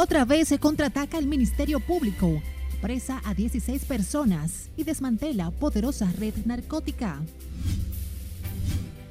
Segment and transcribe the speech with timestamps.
[0.00, 2.40] Otra vez se contraataca el Ministerio Público,
[2.80, 7.20] presa a 16 personas y desmantela poderosa red narcótica.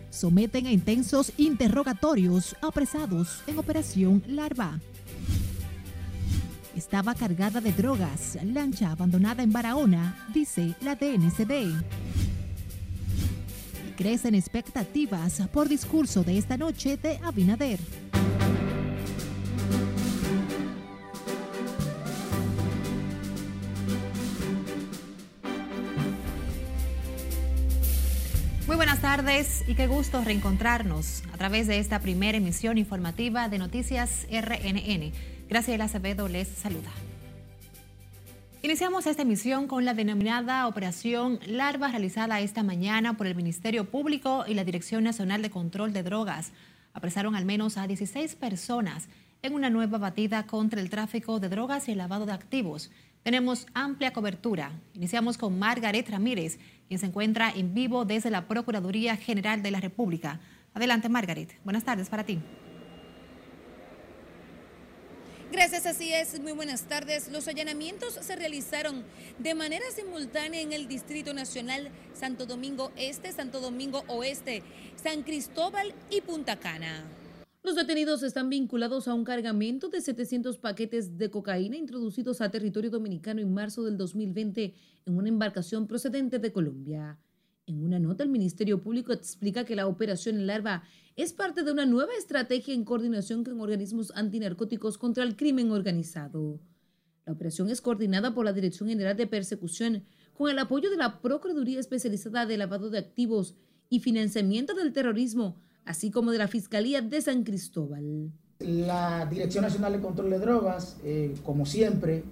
[0.10, 4.80] Someten a intensos interrogatorios apresados en Operación Larva.
[6.74, 11.84] Estaba cargada de drogas, lancha abandonada en Barahona, dice la DNCD.
[13.98, 17.82] crecen expectativas por discurso de esta noche de Abinader.
[29.00, 34.26] Buenas tardes y qué gusto reencontrarnos a través de esta primera emisión informativa de Noticias
[34.32, 35.12] RNN.
[35.48, 36.90] Graciela Acevedo les saluda.
[38.64, 44.46] Iniciamos esta emisión con la denominada Operación Larva realizada esta mañana por el Ministerio Público
[44.48, 46.52] y la Dirección Nacional de Control de Drogas.
[46.94, 49.10] Apresaron al menos a 16 personas
[49.44, 52.90] en una nueva batida contra el tráfico de drogas y el lavado de activos.
[53.22, 54.72] Tenemos amplia cobertura.
[54.94, 56.58] Iniciamos con Margaret Ramírez,
[56.88, 60.40] quien se encuentra en vivo desde la Procuraduría General de la República.
[60.74, 61.58] Adelante, Margaret.
[61.64, 62.40] Buenas tardes para ti.
[65.52, 66.40] Gracias, así es.
[66.42, 67.30] Muy buenas tardes.
[67.30, 69.06] Los allanamientos se realizaron
[69.40, 74.62] de manera simultánea en el Distrito Nacional Santo Domingo Este, Santo Domingo Oeste,
[75.02, 77.06] San Cristóbal y Punta Cana.
[77.68, 82.90] Los detenidos están vinculados a un cargamento de 700 paquetes de cocaína introducidos a territorio
[82.90, 84.74] dominicano en marzo del 2020
[85.06, 87.20] en una embarcación procedente de Colombia.
[87.66, 90.84] En una nota, el Ministerio Público explica que la operación Larva
[91.18, 96.62] es parte de una nueva estrategia en coordinación con organismos antinarcóticos contra el crimen organizado.
[97.26, 101.20] La operación es coordinada por la Dirección General de Persecución con el apoyo de la
[101.20, 103.56] Procuraduría Especializada de Lavado de Activos
[103.90, 108.32] y Financiamiento del Terrorismo, así como de la Fiscalía de San Cristóbal.
[108.60, 112.24] La Dirección Nacional de Control de Drogas, eh, como siempre,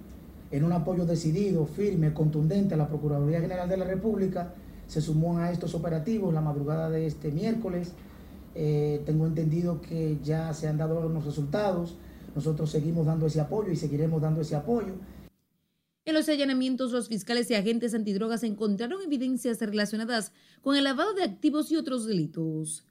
[0.50, 4.52] en un apoyo decidido, firme, contundente a la Procuraduría General de la República,
[4.86, 7.92] se sumó a estos operativos la madrugada de este miércoles.
[8.54, 11.96] Eh, tengo entendido que ya se han dado los resultados.
[12.34, 14.92] Nosotros seguimos dando ese apoyo y seguiremos dando ese apoyo.
[16.04, 21.24] En los allanamientos, los fiscales y agentes antidrogas encontraron evidencias relacionadas con el lavado de
[21.24, 22.85] activos y otros delitos.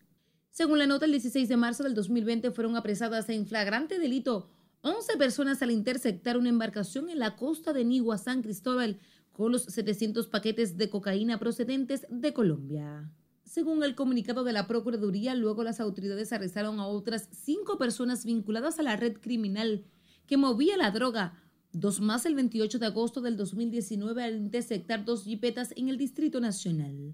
[0.55, 4.47] Según la nota, el 16 de marzo del 2020 fueron apresadas en flagrante delito
[4.83, 8.97] 11 personas al interceptar una embarcación en la costa de Nigua, San Cristóbal,
[9.33, 13.11] con los 700 paquetes de cocaína procedentes de Colombia.
[13.43, 18.79] Según el comunicado de la Procuraduría, luego las autoridades arrestaron a otras cinco personas vinculadas
[18.79, 19.83] a la red criminal
[20.25, 21.37] que movía la droga,
[21.73, 26.39] dos más el 28 de agosto del 2019 al interceptar dos jipetas en el Distrito
[26.39, 27.13] Nacional.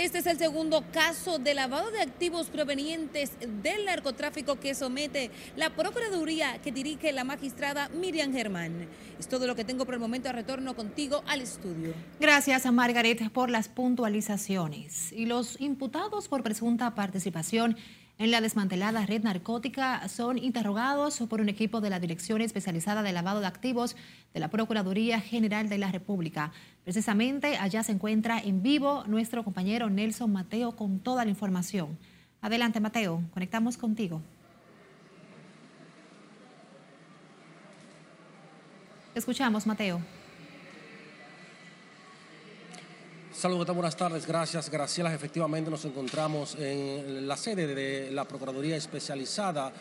[0.00, 5.68] Este es el segundo caso de lavado de activos provenientes del narcotráfico que somete la
[5.76, 8.88] Procuraduría que dirige la magistrada Miriam Germán.
[9.18, 10.32] Es todo lo que tengo por el momento.
[10.32, 11.92] Retorno contigo al estudio.
[12.18, 15.12] Gracias a Margaret por las puntualizaciones.
[15.12, 17.76] Y los imputados por presunta participación
[18.20, 23.14] en la desmantelada red narcótica son interrogados por un equipo de la Dirección Especializada de
[23.14, 23.96] Lavado de Activos
[24.34, 26.52] de la Procuraduría General de la República.
[26.84, 31.96] Precisamente allá se encuentra en vivo nuestro compañero Nelson Mateo con toda la información.
[32.42, 34.20] Adelante, Mateo, conectamos contigo.
[39.14, 40.00] escuchamos, Mateo.
[43.40, 44.26] Saludos, buenas tardes.
[44.26, 45.14] Gracias, Graciela.
[45.14, 49.72] Efectivamente, nos encontramos en la sede de la Procuraduría Especializada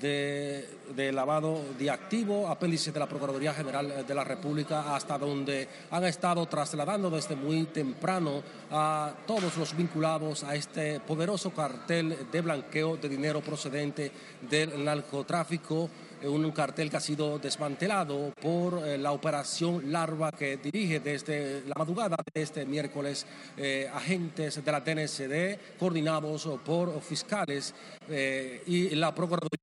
[0.00, 6.04] de, lavado de activo, apéndice de la Procuraduría General de la República, hasta donde han
[6.06, 8.42] estado trasladando desde muy temprano
[8.72, 14.10] a todos los vinculados a este poderoso cartel de blanqueo de dinero procedente
[14.50, 15.88] del narcotráfico
[16.28, 21.74] un cartel que ha sido desmantelado por eh, la operación Larva que dirige desde la
[21.76, 23.26] madrugada de este miércoles
[23.56, 27.74] eh, agentes de la DNCD coordinados por fiscales
[28.08, 29.58] eh, y la Procuraduría.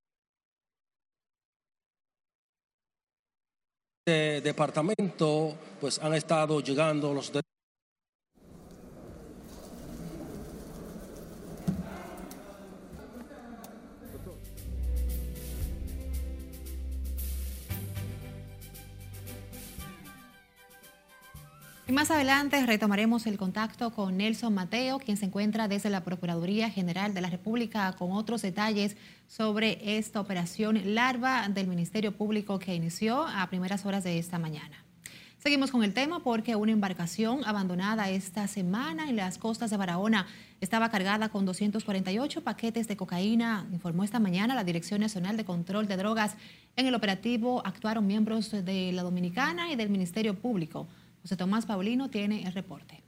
[4.05, 7.31] De departamento pues han estado llegando los
[22.01, 27.13] más adelante retomaremos el contacto con Nelson Mateo, quien se encuentra desde la Procuraduría General
[27.13, 33.27] de la República con otros detalles sobre esta operación larva del Ministerio Público que inició
[33.27, 34.83] a primeras horas de esta mañana.
[35.37, 40.25] Seguimos con el tema porque una embarcación abandonada esta semana en las costas de Barahona
[40.59, 45.87] estaba cargada con 248 paquetes de cocaína, informó esta mañana la Dirección Nacional de Control
[45.87, 46.35] de Drogas.
[46.75, 50.87] En el operativo actuaron miembros de la Dominicana y del Ministerio Público.
[51.21, 53.03] José Tomás Paulino tiene el reporte.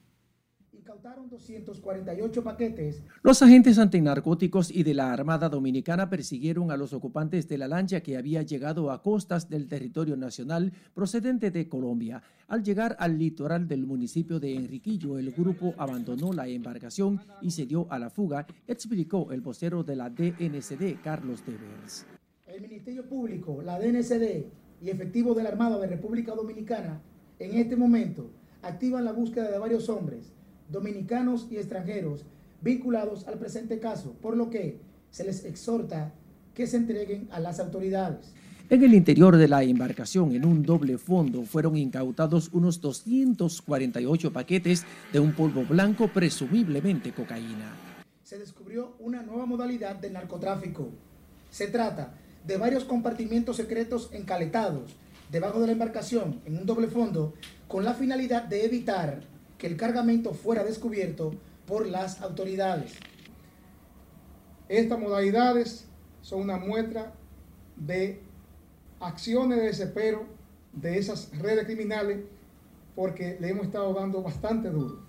[1.29, 3.03] 248 paquetes.
[3.23, 8.01] Los agentes antinarcóticos y de la Armada Dominicana persiguieron a los ocupantes de la lancha
[8.01, 12.21] que había llegado a costas del territorio nacional procedente de Colombia.
[12.47, 17.65] Al llegar al litoral del municipio de Enriquillo, el grupo abandonó la embarcación y se
[17.65, 22.05] dio a la fuga, explicó el vocero de la DNCD, Carlos Devers.
[22.45, 24.45] El Ministerio Público, la DNCD
[24.81, 27.01] y efectivos de la Armada de República Dominicana
[27.45, 28.29] en este momento
[28.61, 30.31] activan la búsqueda de varios hombres
[30.69, 32.25] dominicanos y extranjeros
[32.61, 34.79] vinculados al presente caso, por lo que
[35.11, 36.13] se les exhorta
[36.55, 38.33] que se entreguen a las autoridades.
[38.69, 44.85] En el interior de la embarcación, en un doble fondo, fueron incautados unos 248 paquetes
[45.11, 47.75] de un polvo blanco, presumiblemente cocaína.
[48.23, 50.89] Se descubrió una nueva modalidad de narcotráfico.
[51.51, 52.15] Se trata
[52.47, 54.95] de varios compartimientos secretos encaletados
[55.33, 57.33] debajo de la embarcación en un doble fondo
[57.67, 59.21] con la finalidad de evitar
[59.57, 61.33] que el cargamento fuera descubierto
[61.65, 62.93] por las autoridades.
[64.69, 65.87] Estas modalidades
[66.21, 67.13] son una muestra
[67.75, 68.21] de
[68.99, 70.27] acciones de desespero
[70.71, 72.19] de esas redes criminales
[72.95, 74.99] porque le hemos estado dando bastante duro.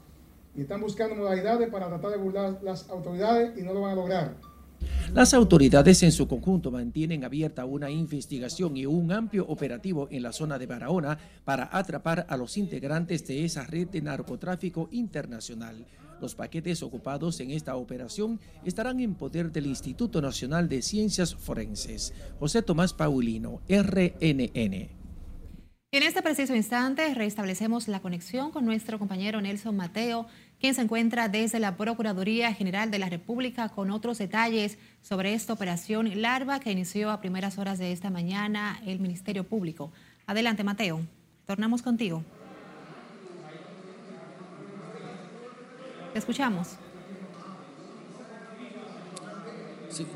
[0.56, 3.96] Y están buscando modalidades para tratar de burlar las autoridades y no lo van a
[3.96, 4.36] lograr.
[5.12, 10.32] Las autoridades en su conjunto mantienen abierta una investigación y un amplio operativo en la
[10.32, 15.86] zona de Barahona para atrapar a los integrantes de esa red de narcotráfico internacional.
[16.20, 22.12] Los paquetes ocupados en esta operación estarán en poder del Instituto Nacional de Ciencias Forenses.
[22.40, 25.03] José Tomás Paulino, RNN.
[25.94, 30.26] En este preciso instante restablecemos la conexión con nuestro compañero Nelson Mateo
[30.58, 35.52] quien se encuentra desde la Procuraduría General de la República con otros detalles sobre esta
[35.52, 39.92] operación Larva que inició a primeras horas de esta mañana el Ministerio Público.
[40.26, 41.00] Adelante, Mateo.
[41.46, 42.24] Tornamos contigo.
[46.12, 46.76] Te escuchamos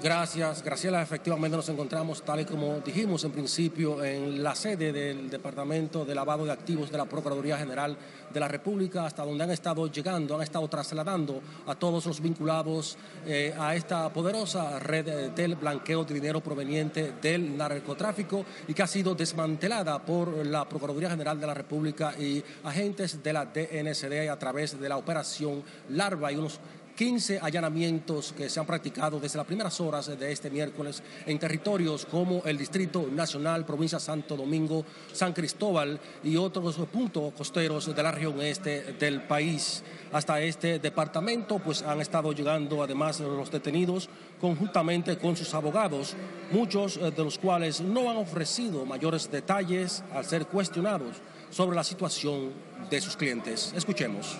[0.02, 1.02] gracias, Graciela.
[1.02, 6.14] Efectivamente nos encontramos, tal y como dijimos en principio, en la sede del Departamento de
[6.14, 7.96] Lavado de Activos de la Procuraduría General
[8.32, 12.96] de la República, hasta donde han estado llegando, han estado trasladando a todos los vinculados
[13.26, 18.82] eh, a esta poderosa red eh, del blanqueo de dinero proveniente del narcotráfico y que
[18.82, 24.28] ha sido desmantelada por la Procuraduría General de la República y agentes de la DNCD
[24.30, 26.60] a través de la operación Larva y unos
[26.98, 32.04] 15 allanamientos que se han practicado desde las primeras horas de este miércoles en territorios
[32.04, 38.10] como el Distrito Nacional, Provincia Santo Domingo, San Cristóbal y otros puntos costeros de la
[38.10, 39.84] región este del país.
[40.10, 44.08] Hasta este departamento pues han estado llegando además los detenidos
[44.40, 46.16] conjuntamente con sus abogados,
[46.50, 51.18] muchos eh, de los cuales no han ofrecido mayores detalles al ser cuestionados
[51.50, 52.50] sobre la situación
[52.90, 53.72] de sus clientes.
[53.76, 54.36] Escuchemos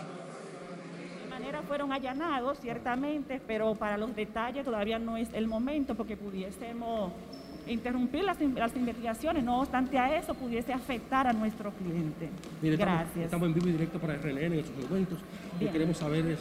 [1.69, 7.13] fueron allanados, ciertamente, pero para los detalles todavía no es el momento porque pudiésemos
[7.67, 12.31] interrumpir las, investigaciones, no obstante a eso pudiese afectar a nuestro cliente.
[12.63, 13.27] Gracias.
[13.27, 15.19] Estamos, en vivo y directo para RNN en estos momentos
[15.61, 16.39] y queremos saber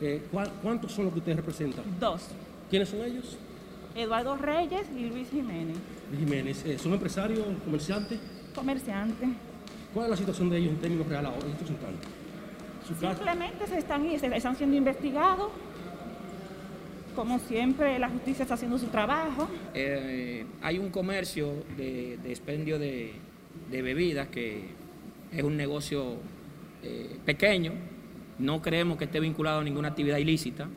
[0.00, 0.22] eh,
[0.62, 1.84] ¿cuántos son los que ustedes representan?
[1.98, 2.28] Dos.
[2.70, 3.36] ¿Quiénes son ellos?
[3.96, 5.76] Eduardo Reyes y Luis Jiménez.
[6.10, 8.20] Luis Jiménez, eh, ¿son empresarios, comerciantes?
[8.54, 9.28] Comerciantes.
[9.92, 12.17] ¿Cuál es la situación de ellos en términos reales ahora, en estos instantes?
[12.94, 15.50] Simplemente se están, están siendo investigados.
[17.14, 19.48] Como siempre, la justicia está haciendo su trabajo.
[19.74, 23.12] Eh, hay un comercio de, expendio de,
[23.70, 24.68] bebidas que
[25.32, 26.16] es un negocio
[26.82, 27.72] eh, pequeño.
[28.38, 30.68] No creemos que esté vinculado a ninguna actividad ilícita.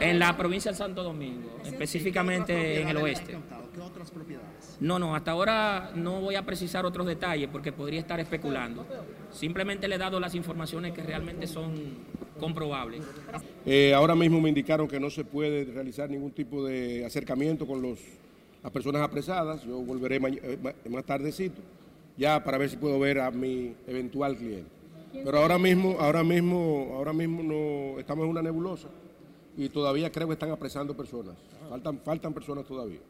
[0.00, 3.36] En la provincia de Santo Domingo, específicamente en el oeste.
[3.74, 4.76] ¿Qué otras propiedades?
[4.80, 8.84] No, no, hasta ahora no voy a precisar otros detalles porque podría estar especulando.
[9.30, 11.72] Simplemente le he dado las informaciones que realmente son
[12.38, 13.02] comprobables.
[13.64, 17.80] Eh, ahora mismo me indicaron que no se puede realizar ningún tipo de acercamiento con
[17.80, 17.98] los,
[18.62, 19.64] las personas apresadas.
[19.64, 20.58] Yo volveré eh,
[20.90, 21.62] más tardecito
[22.16, 24.70] ya para ver si puedo ver a mi eventual cliente.
[25.12, 28.88] Pero ahora mismo, ahora mismo, ahora mismo no estamos en una nebulosa
[29.56, 31.36] y todavía creo que están apresando personas.
[31.68, 33.00] Faltan, faltan personas todavía.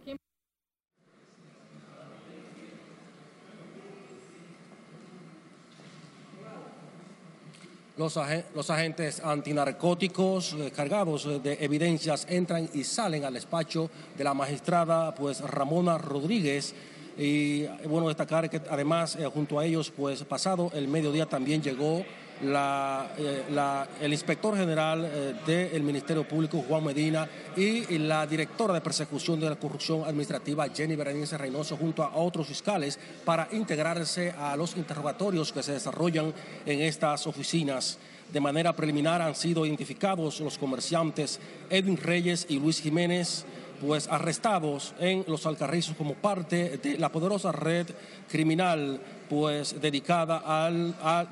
[7.96, 15.14] Los, agentes antinarcóticos eh, cargados de evidencias entran y salen al despacho de la magistrada
[15.14, 16.74] pues Ramona Rodríguez.
[17.18, 22.02] Y bueno, destacar que además junto a ellos, pues pasado el mediodía también llegó
[22.42, 28.80] eh, la, el inspector general eh, del Ministerio Público, Juan Medina, y, la directora de
[28.80, 34.56] persecución de la corrupción administrativa, Jenny Berenice Reynoso, junto a otros fiscales, para integrarse a
[34.56, 36.34] los interrogatorios que se desarrollan
[36.66, 37.98] en estas oficinas.
[38.32, 41.38] De manera preliminar han sido identificados los comerciantes
[41.70, 43.44] Edwin Reyes y Luis Jiménez,
[43.80, 47.86] pues arrestados en los Alcarrizos como parte de la poderosa red
[48.28, 51.28] criminal, pues dedicada al, al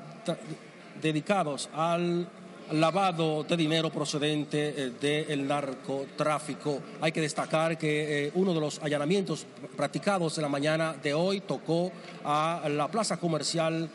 [1.01, 2.27] dedicados al
[2.71, 6.79] lavado de dinero procedente eh, del narcotráfico.
[7.01, 11.41] Hay que destacar que eh, uno de los allanamientos practicados en la mañana de hoy
[11.41, 11.91] tocó
[12.23, 13.89] a la plaza comercial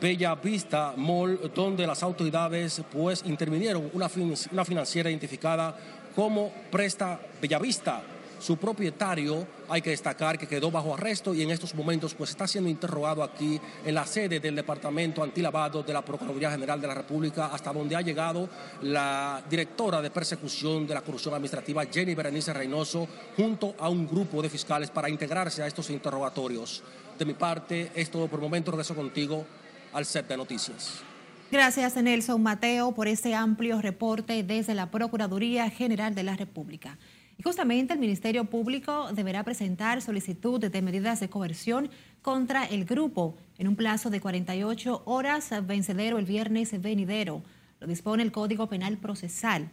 [0.00, 4.10] Bella Vista Mall, donde las autoridades pues intervinieron una,
[4.50, 5.76] una financiera identificada
[6.14, 8.02] como Presta Bellavista
[8.42, 12.48] su propietario, hay que destacar que quedó bajo arresto y en estos momentos pues está
[12.48, 16.94] siendo interrogado aquí en la sede del Departamento Antilavado de la Procuraduría General de la
[16.94, 18.48] República, hasta donde ha llegado
[18.82, 23.06] la directora de persecución de la corrupción administrativa, Jenny Berenice Reynoso,
[23.36, 26.82] junto a un grupo de fiscales para integrarse a estos interrogatorios.
[27.16, 28.72] De mi parte, es todo por el momento.
[28.72, 29.46] Regreso contigo
[29.92, 31.00] al set de noticias.
[31.52, 36.98] Gracias, Nelson Mateo, por este amplio reporte desde la Procuraduría General de la República
[37.42, 41.90] justamente el Ministerio Público deberá presentar solicitud de medidas de coerción
[42.22, 47.42] contra el grupo en un plazo de 48 horas vencedero el viernes venidero.
[47.80, 49.70] Lo dispone el Código Penal Procesal.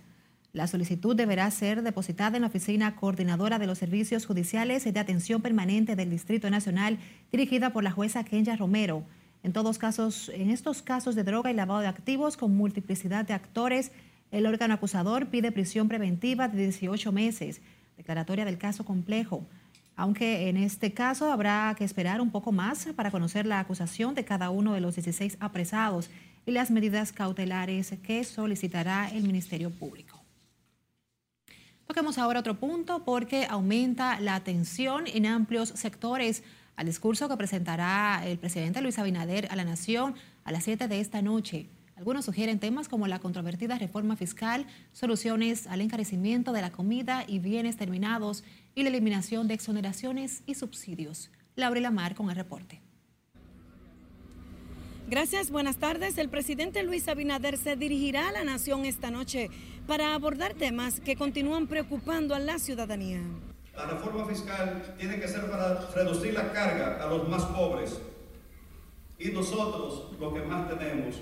[0.52, 5.44] La solicitud deberá ser depositada en la Oficina Coordinadora de los Servicios Judiciales de Atención
[5.44, 6.98] Permanente del Distrito Nacional,
[7.32, 9.04] dirigida por la jueza Kenya Romero.
[9.44, 13.34] En todos casos, en estos casos de droga y lavado de activos con multiplicidad de
[13.34, 13.92] actores,
[14.32, 17.62] el órgano acusador pide prisión preventiva de 18 meses,
[17.98, 19.46] declaratoria del caso complejo,
[19.96, 24.24] aunque en este caso habrá que esperar un poco más para conocer la acusación de
[24.24, 26.10] cada uno de los 16 apresados
[26.46, 30.20] y las medidas cautelares que solicitará el Ministerio Público.
[31.86, 36.44] Toquemos ahora otro punto porque aumenta la atención en amplios sectores
[36.76, 41.02] al discurso que presentará el presidente Luis Abinader a la Nación a las 7 de
[41.02, 41.68] esta noche.
[42.00, 47.40] Algunos sugieren temas como la controvertida reforma fiscal, soluciones al encarecimiento de la comida y
[47.40, 51.30] bienes terminados y la eliminación de exoneraciones y subsidios.
[51.58, 52.82] Laura Lamar con el reporte.
[55.10, 56.18] Gracias, buenas tardes.
[56.18, 59.50] El presidente Luis Abinader se dirigirá a la nación esta noche
[59.86, 63.20] para abordar temas que continúan preocupando a la ciudadanía.
[63.76, 68.00] La reforma fiscal tiene que ser para reducir la carga a los más pobres
[69.18, 71.18] y nosotros, lo que más tenemos,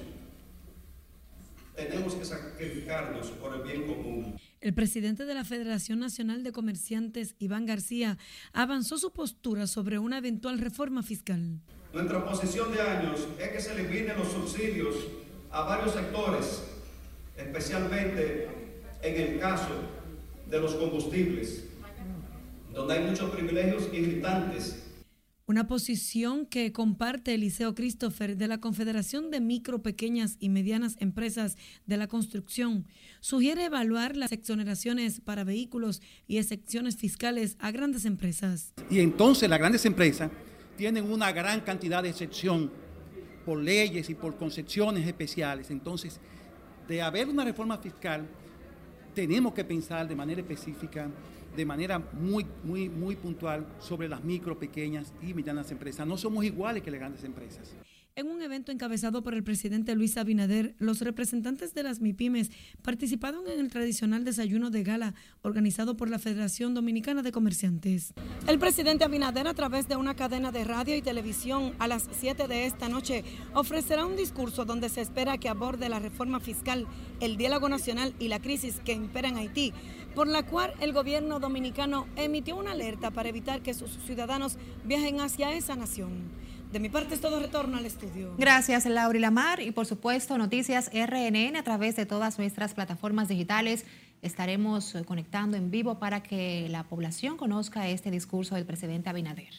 [1.78, 4.36] tenemos que sacrificarnos por el bien común.
[4.60, 8.18] El presidente de la Federación Nacional de Comerciantes, Iván García,
[8.52, 11.60] avanzó su postura sobre una eventual reforma fiscal.
[11.94, 14.96] Nuestra posición de años es que se eliminen los subsidios
[15.52, 16.64] a varios sectores,
[17.38, 18.50] especialmente
[19.04, 19.70] en el caso
[20.50, 21.66] de los combustibles,
[22.74, 24.87] donde hay muchos privilegios irritantes
[25.48, 31.56] una posición que comparte Eliseo Christopher de la Confederación de Micro, Pequeñas y Medianas Empresas
[31.86, 32.86] de la Construcción
[33.22, 38.74] sugiere evaluar las exoneraciones para vehículos y excepciones fiscales a grandes empresas.
[38.90, 40.30] Y entonces las grandes empresas
[40.76, 42.70] tienen una gran cantidad de excepción
[43.46, 45.72] por leyes y por concepciones especiales.
[45.72, 46.20] Entonces,
[46.90, 48.28] de haber una reforma fiscal,
[49.16, 51.10] tenemos que pensar de manera específica
[51.58, 56.06] de manera muy, muy, muy puntual sobre las micro, pequeñas y medianas empresas.
[56.06, 57.76] No somos iguales que las grandes empresas.
[58.18, 62.50] En un evento encabezado por el presidente Luis Abinader, los representantes de las MIPIMES
[62.82, 68.16] participaron en el tradicional desayuno de gala organizado por la Federación Dominicana de Comerciantes.
[68.48, 72.48] El presidente Abinader, a través de una cadena de radio y televisión a las 7
[72.48, 76.88] de esta noche, ofrecerá un discurso donde se espera que aborde la reforma fiscal,
[77.20, 79.74] el diálogo nacional y la crisis que impera en Haití,
[80.16, 85.22] por la cual el gobierno dominicano emitió una alerta para evitar que sus ciudadanos viajen
[85.22, 86.32] hacia esa nación.
[86.72, 88.36] De mi parte es todo retorno al estudio.
[88.38, 89.62] Gracias, Laura Lamar.
[89.62, 93.86] Y por supuesto, Noticias RNN a través de todas nuestras plataformas digitales.
[94.22, 99.54] Estaremos eh, conectando en vivo para que la población conozca este discurso del presidente Abinader.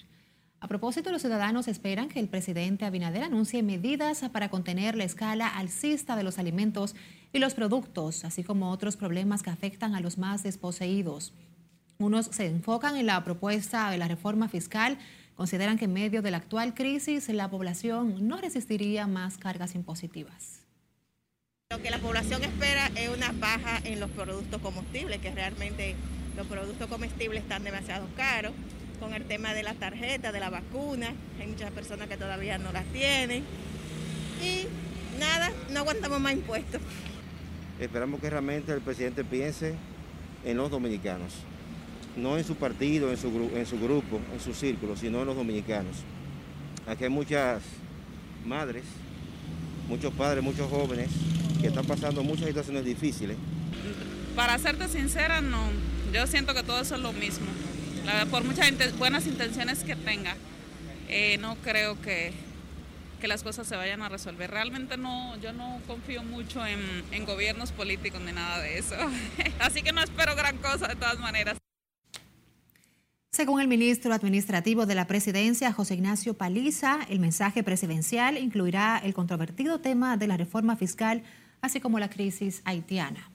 [0.60, 5.46] A propósito, los ciudadanos esperan que el presidente Abinader anuncie medidas para contener la escala
[5.48, 6.94] alcista de los alimentos
[7.32, 11.32] y los productos, así como otros problemas que afectan a los más desposeídos.
[11.98, 14.98] Unos se enfocan en la propuesta de la reforma fiscal,
[15.38, 20.64] consideran que en medio de la actual crisis la población no resistiría más cargas impositivas.
[21.70, 25.94] Lo que la población espera es una baja en los productos comestibles, que realmente
[26.36, 28.52] los productos comestibles están demasiado caros
[28.98, 31.14] con el tema de la tarjeta, de la vacuna.
[31.40, 33.44] Hay muchas personas que todavía no las tienen.
[34.42, 34.66] Y
[35.20, 36.80] nada, no aguantamos más impuestos.
[37.78, 39.76] Esperamos que realmente el presidente piense
[40.44, 41.32] en los dominicanos,
[42.16, 45.36] no en su partido, en su, en su grupo, en su círculo, sino en los
[45.36, 45.96] dominicanos.
[46.86, 47.62] Aquí hay muchas
[48.44, 48.84] madres,
[49.88, 51.08] muchos padres, muchos jóvenes
[51.60, 53.36] que están pasando muchas situaciones difíciles.
[54.34, 55.58] Para serte sincera, no.
[56.12, 57.46] Yo siento que todo eso es lo mismo.
[58.30, 60.36] por muchas buenas intenciones que tenga,
[61.08, 62.32] eh, no creo que,
[63.20, 64.50] que las cosas se vayan a resolver.
[64.50, 68.94] Realmente no, yo no confío mucho en, en gobiernos políticos ni nada de eso.
[69.60, 71.58] Así que no espero gran cosa de todas maneras.
[73.38, 79.14] Según el ministro administrativo de la presidencia, José Ignacio Paliza, el mensaje presidencial incluirá el
[79.14, 81.22] controvertido tema de la reforma fiscal,
[81.60, 83.30] así como la crisis haitiana.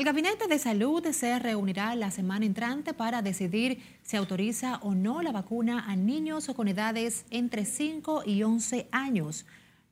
[0.00, 5.20] El Gabinete de Salud se reunirá la semana entrante para decidir si autoriza o no
[5.20, 9.44] la vacuna a niños con edades entre 5 y 11 años.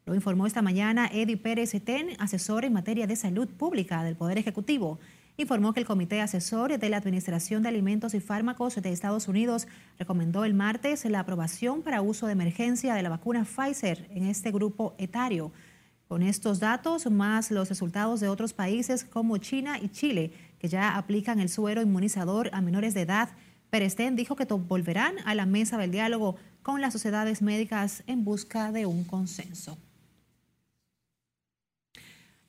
[0.07, 4.39] Lo informó esta mañana Eddie Pérez Ten, asesor en materia de salud pública del Poder
[4.39, 4.99] Ejecutivo.
[5.37, 9.69] Informó que el Comité Asesor de la Administración de Alimentos y Fármacos de Estados Unidos
[9.99, 14.53] recomendó el martes la aprobación para uso de emergencia de la vacuna Pfizer en este
[14.53, 15.53] grupo etario.
[16.09, 20.97] Con estos datos, más los resultados de otros países como China y Chile, que ya
[20.97, 23.29] aplican el suero inmunizador a menores de edad,
[23.69, 28.73] Perestén dijo que volverán a la mesa del diálogo con las sociedades médicas en busca
[28.73, 29.77] de un consenso.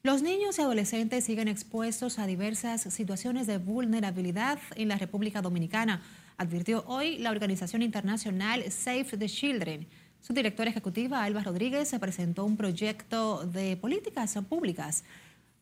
[0.01, 6.01] Los niños y adolescentes siguen expuestos a diversas situaciones de vulnerabilidad en la República Dominicana,
[6.37, 9.85] advirtió hoy la organización internacional Save the Children.
[10.21, 15.03] Su directora ejecutiva, Alba Rodríguez, se presentó un proyecto de políticas públicas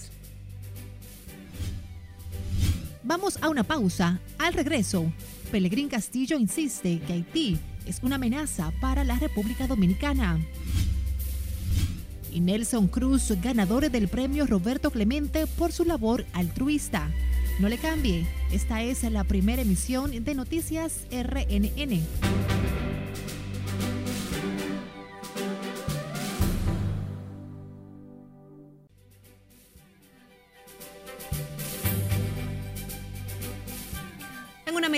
[3.09, 4.19] Vamos a una pausa.
[4.37, 5.11] Al regreso,
[5.51, 10.39] Pelegrín Castillo insiste que Haití es una amenaza para la República Dominicana.
[12.31, 17.09] Y Nelson Cruz, ganador del premio Roberto Clemente por su labor altruista.
[17.59, 22.58] No le cambie, esta es la primera emisión de Noticias RNN.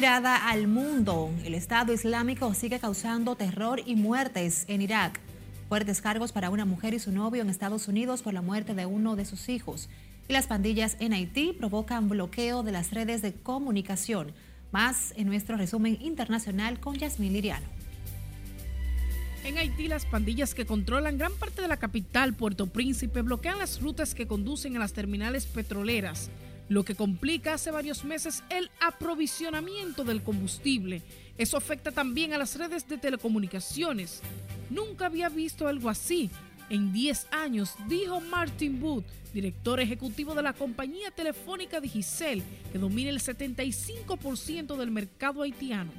[0.01, 5.19] Mirada al mundo, el Estado Islámico sigue causando terror y muertes en Irak.
[5.69, 8.87] Fuertes cargos para una mujer y su novio en Estados Unidos por la muerte de
[8.87, 9.89] uno de sus hijos.
[10.27, 14.31] Y las pandillas en Haití provocan bloqueo de las redes de comunicación.
[14.71, 17.67] Más en nuestro resumen internacional con Yasmín Liriano.
[19.43, 23.79] En Haití, las pandillas que controlan gran parte de la capital, Puerto Príncipe, bloquean las
[23.79, 26.31] rutas que conducen a las terminales petroleras
[26.71, 31.01] lo que complica hace varios meses el aprovisionamiento del combustible.
[31.37, 34.21] Eso afecta también a las redes de telecomunicaciones.
[34.69, 36.31] Nunca había visto algo así.
[36.69, 39.03] en 10 años, dijo Martin Booth,
[39.33, 45.91] director ejecutivo de la compañía telefónica Digicel, que domina el 75% del mercado haitiano.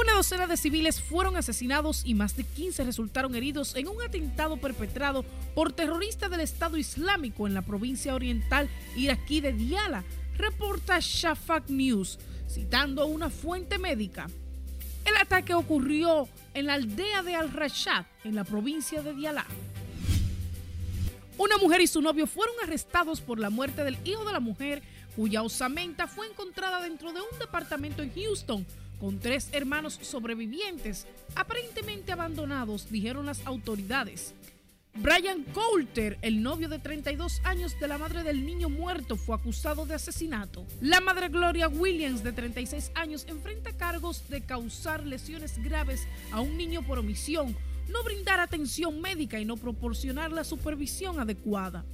[0.00, 4.56] Una docena de civiles fueron asesinados y más de 15 resultaron heridos en un atentado
[4.56, 5.24] perpetrado
[5.56, 10.04] por terroristas del Estado Islámico en la provincia oriental iraquí de Diyala,
[10.36, 14.28] reporta Shafak News, citando una fuente médica.
[15.04, 19.46] El ataque ocurrió en la aldea de Al-Rashad, en la provincia de Diyala.
[21.38, 24.80] Una mujer y su novio fueron arrestados por la muerte del hijo de la mujer,
[25.16, 28.64] cuya osamenta fue encontrada dentro de un departamento en Houston,
[28.98, 34.34] con tres hermanos sobrevivientes, aparentemente abandonados, dijeron las autoridades.
[35.00, 39.86] Brian Coulter, el novio de 32 años de la madre del niño muerto, fue acusado
[39.86, 40.66] de asesinato.
[40.80, 46.56] La madre Gloria Williams, de 36 años, enfrenta cargos de causar lesiones graves a un
[46.56, 47.56] niño por omisión,
[47.88, 51.84] no brindar atención médica y no proporcionar la supervisión adecuada.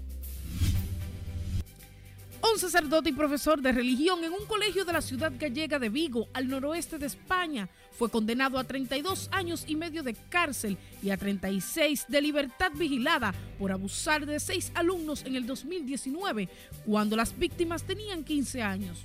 [2.53, 6.29] Un sacerdote y profesor de religión en un colegio de la ciudad gallega de Vigo,
[6.35, 11.17] al noroeste de España, fue condenado a 32 años y medio de cárcel y a
[11.17, 16.51] 36 de libertad vigilada por abusar de seis alumnos en el 2019,
[16.85, 18.99] cuando las víctimas tenían 15 años.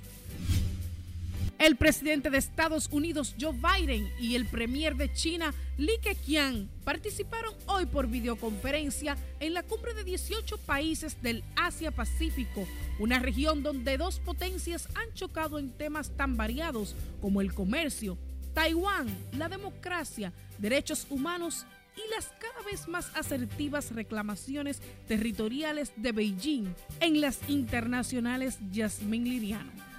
[1.60, 7.52] El presidente de Estados Unidos, Joe Biden, y el premier de China, Li Keqiang, participaron
[7.66, 12.66] hoy por videoconferencia en la cumbre de 18 países del Asia-Pacífico,
[12.98, 18.16] una región donde dos potencias han chocado en temas tan variados como el comercio,
[18.54, 26.74] Taiwán, la democracia, derechos humanos y las cada vez más asertivas reclamaciones territoriales de Beijing
[27.00, 29.89] en las internacionales Yasmín Liriano.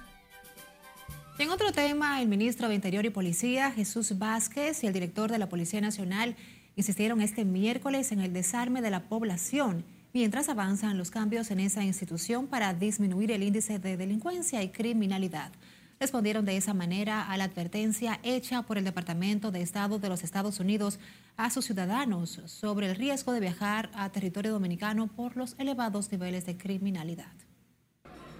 [1.42, 5.40] En otro tema, el ministro de Interior y Policía, Jesús Vázquez, y el director de
[5.40, 6.36] la Policía Nacional
[6.76, 11.82] insistieron este miércoles en el desarme de la población, mientras avanzan los cambios en esa
[11.82, 15.50] institución para disminuir el índice de delincuencia y criminalidad.
[15.98, 20.22] Respondieron de esa manera a la advertencia hecha por el Departamento de Estado de los
[20.22, 21.00] Estados Unidos
[21.36, 26.46] a sus ciudadanos sobre el riesgo de viajar a territorio dominicano por los elevados niveles
[26.46, 27.32] de criminalidad.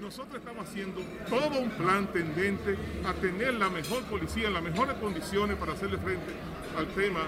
[0.02, 5.56] Nosotros estamos haciendo todo un plan tendente a tener la mejor policía, las mejores condiciones
[5.56, 6.32] para hacerle frente
[6.76, 7.20] al tema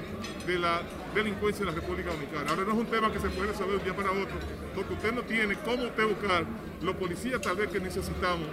[0.44, 0.82] de la
[1.14, 2.50] delincuencia en la República Dominicana.
[2.50, 4.34] Ahora no es un tema que se puede resolver de un día para otro,
[4.74, 6.44] porque usted no tiene cómo usted buscar
[6.82, 8.48] los policías tal vez que necesitamos,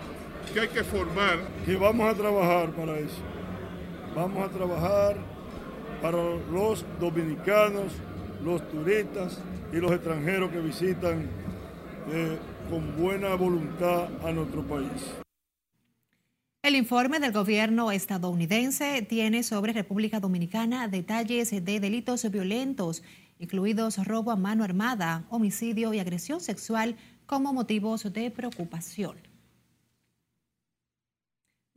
[0.53, 1.39] que hay que formar.
[1.65, 3.23] Que vamos a trabajar para eso.
[4.15, 5.15] Vamos a trabajar
[5.99, 6.17] para
[6.51, 7.93] los dominicanos,
[8.45, 9.39] los turistas
[9.73, 11.27] y los extranjeros que visitan
[12.11, 12.37] eh,
[12.69, 15.15] con buena voluntad a nuestro país.
[16.63, 23.01] El informe del gobierno estadounidense tiene sobre República Dominicana detalles de delitos violentos,
[23.39, 26.95] incluidos robo a mano armada, homicidio y agresión sexual
[27.25, 29.30] como motivos de preocupación.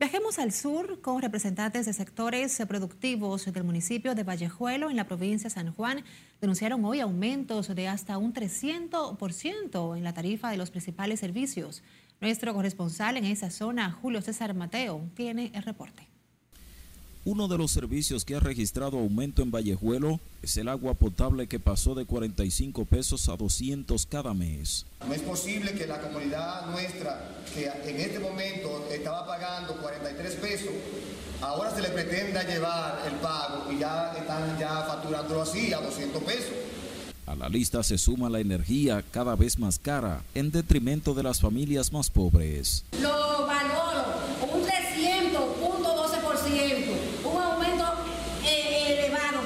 [0.05, 5.49] Viajemos al sur con representantes de sectores productivos del municipio de Vallejuelo en la provincia
[5.49, 6.03] de San Juan.
[6.39, 11.81] Denunciaron hoy aumentos de hasta un 300% en la tarifa de los principales servicios.
[12.21, 16.14] Nuestro corresponsal en esa zona, Julio César Mateo, tiene el reporte.
[17.25, 21.59] Uno de los servicios que ha registrado aumento en Vallejuelo es el agua potable que
[21.59, 24.85] pasó de 45 pesos a 200 cada mes.
[25.07, 30.69] No es posible que la comunidad nuestra, que en este momento estaba pagando 43 pesos,
[31.41, 36.23] ahora se le pretenda llevar el pago y ya están ya facturando así a 200
[36.23, 36.53] pesos.
[37.25, 41.41] A la lista se suma la energía cada vez más cara en detrimento de las
[41.41, 42.85] familias más pobres.
[43.01, 44.03] Lo valoro
[44.53, 47.83] un 300.12%, un aumento
[48.45, 49.39] eh, elevado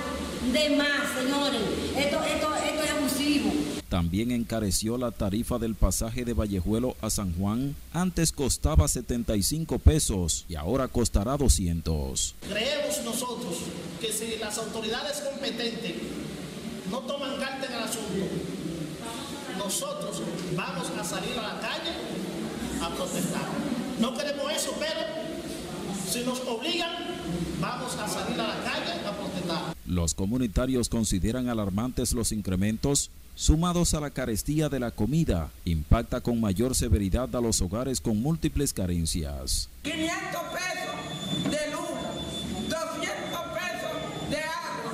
[0.52, 1.62] de más, señores.
[1.98, 3.52] Esto, esto, esto es abusivo.
[4.00, 7.76] También encareció la tarifa del pasaje de Vallejuelo a San Juan.
[7.92, 12.36] Antes costaba 75 pesos y ahora costará 200.
[12.48, 13.58] Creemos nosotros
[14.00, 15.96] que si las autoridades competentes
[16.90, 18.26] no toman carta en el asunto,
[19.58, 20.22] nosotros
[20.56, 21.92] vamos a salir a la calle
[22.82, 23.50] a protestar.
[24.00, 25.02] No queremos eso, pero
[26.10, 26.90] si nos obligan,
[27.60, 29.76] vamos a salir a la calle a protestar.
[29.86, 36.42] Los comunitarios consideran alarmantes los incrementos sumados a la carestía de la comida, impacta con
[36.42, 39.70] mayor severidad a los hogares con múltiples carencias.
[39.84, 41.90] 500 pesos de luz,
[42.68, 44.92] 200 pesos de agua.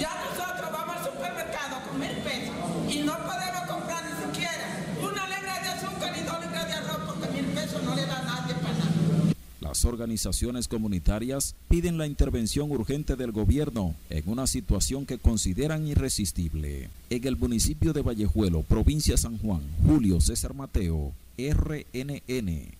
[0.00, 2.54] Ya nosotros vamos al supermercado con mil pesos
[2.92, 6.98] y no podemos comprar ni siquiera una libra de azúcar y dos libras de arroz
[7.06, 9.32] porque mil pesos no le da a nadie para nada.
[9.60, 9.78] Las
[10.16, 16.88] organizaciones comunitarias piden la intervención urgente del gobierno en una situación que consideran irresistible.
[17.10, 22.72] En el municipio de Vallejuelo, provincia San Juan, Julio César Mateo, RNN.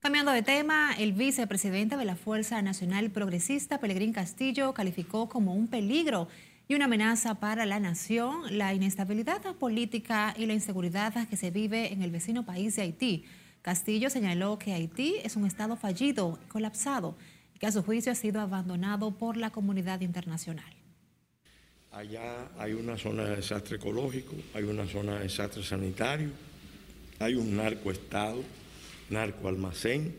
[0.00, 5.68] Cambiando de tema, el vicepresidente de la Fuerza Nacional Progresista, Pelegrín Castillo, calificó como un
[5.68, 6.28] peligro
[6.68, 11.94] y una amenaza para la nación la inestabilidad política y la inseguridad que se vive
[11.94, 13.24] en el vecino país de Haití.
[13.62, 17.14] Castillo señaló que Haití es un estado fallido y colapsado
[17.60, 20.74] que a su juicio ha sido abandonado por la comunidad internacional.
[21.92, 26.30] Allá hay una zona de desastre ecológico, hay una zona de desastre sanitario,
[27.20, 28.42] hay un narcoestado,
[29.10, 30.12] narcoalmacén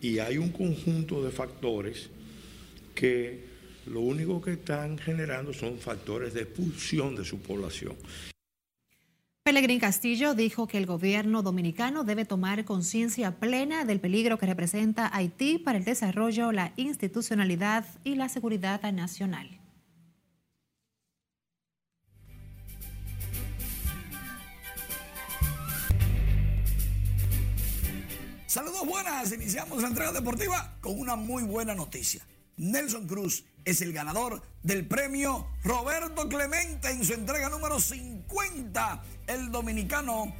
[0.00, 2.10] y hay un conjunto de factores
[2.92, 3.44] que
[3.86, 7.94] lo único que están generando son factores de expulsión de su población.
[9.44, 15.14] Pelegrín Castillo dijo que el gobierno dominicano debe tomar conciencia plena del peligro que representa
[15.14, 19.60] Haití para el desarrollo, la institucionalidad y la seguridad nacional.
[28.46, 32.26] Saludos buenas, iniciamos la entrega deportiva con una muy buena noticia.
[32.56, 39.02] Nelson Cruz es el ganador del premio Roberto Clemente en su entrega número 50.
[39.26, 40.32] El dominicano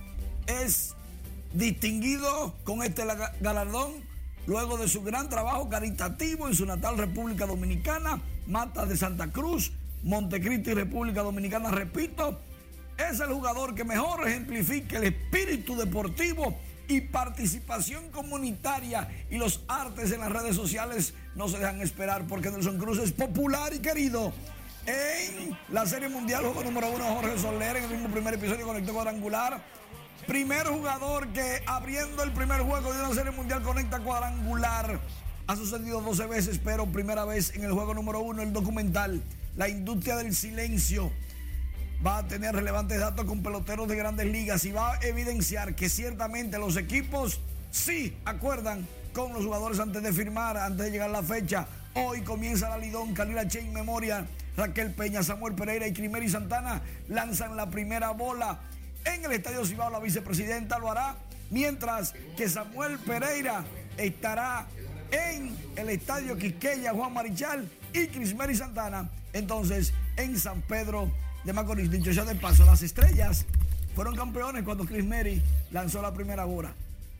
[0.47, 0.95] es
[1.53, 3.05] distinguido con este
[3.41, 3.93] galardón
[4.47, 9.73] luego de su gran trabajo caritativo en su natal República Dominicana, Mata de Santa Cruz,
[10.03, 12.39] Montecristi y República Dominicana, repito,
[12.99, 16.57] es el jugador que mejor ejemplifica el espíritu deportivo
[16.89, 22.51] y participación comunitaria y los artes en las redes sociales no se dejan esperar porque
[22.51, 24.33] Nelson Cruz es popular y querido.
[24.87, 28.93] En la Serie Mundial, juego número uno, Jorge Soler, en el mismo primer episodio conectó
[28.93, 29.63] cuadrangular.
[30.27, 35.01] Primer jugador que abriendo el primer juego de una Serie Mundial conecta cuadrangular.
[35.47, 39.23] Ha sucedido 12 veces, pero primera vez en el juego número uno, el documental
[39.57, 41.13] La industria del silencio
[42.05, 45.89] va a tener relevantes datos con peloteros de grandes ligas y va a evidenciar que
[45.89, 47.41] ciertamente los equipos
[47.71, 51.67] sí acuerdan con los jugadores antes de firmar, antes de llegar la fecha.
[51.95, 57.57] Hoy comienza la Lidón, Calila Chain Memoria, Raquel Peña, Samuel Pereira y Crimeri Santana lanzan
[57.57, 58.61] la primera bola.
[59.05, 61.17] En el Estadio Cibao la vicepresidenta lo hará,
[61.51, 63.65] mientras que Samuel Pereira
[63.97, 64.67] estará
[65.11, 71.11] en el Estadio Quisqueya Juan Marichal y Crismeri Santana, entonces en San Pedro
[71.45, 71.91] de Macorís.
[71.91, 73.45] Dicho ya de paso, las estrellas
[73.95, 76.75] fueron campeones cuando Chris Mary lanzó la primera bola.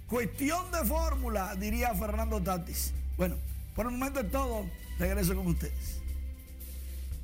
[0.09, 2.93] Cuestión de fórmula, diría Fernando Tatis.
[3.17, 3.37] Bueno,
[3.75, 4.67] por el momento es todo.
[4.99, 6.01] Regreso con ustedes.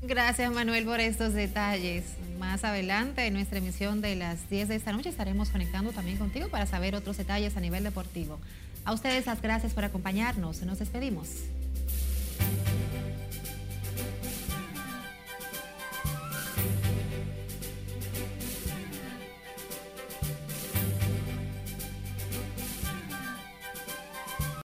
[0.02, 2.04] Gracias Manuel por estos detalles.
[2.38, 6.48] Más adelante en nuestra emisión de las 10 de esta noche estaremos conectando también contigo
[6.48, 8.38] para saber otros detalles a nivel deportivo.
[8.84, 10.62] A ustedes las gracias por acompañarnos.
[10.62, 11.28] Nos despedimos.